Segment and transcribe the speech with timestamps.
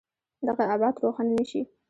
[0.47, 1.61] دغه ابعاد روښانه نه شي.